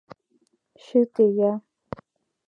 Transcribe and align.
—Чыте-я... 0.83 1.51